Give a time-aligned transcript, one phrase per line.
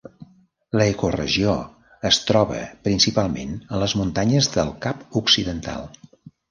[0.81, 1.53] L’ecoregió
[2.11, 5.89] es troba principalment a les muntanyes del Cap Occidental.